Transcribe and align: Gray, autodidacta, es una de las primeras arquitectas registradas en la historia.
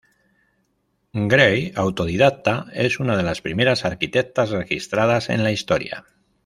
Gray, 1.23 1.73
autodidacta, 1.75 2.65
es 2.73 2.99
una 2.99 3.15
de 3.15 3.21
las 3.21 3.43
primeras 3.43 3.85
arquitectas 3.85 4.49
registradas 4.49 5.29
en 5.29 5.43
la 5.43 5.51
historia. 5.51 6.05